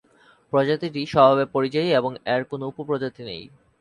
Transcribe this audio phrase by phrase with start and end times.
[0.53, 3.43] প্রজাতিটি স্বভাবে পরিযায়ী এবং এর কোন উপপ্রজাতি নেই।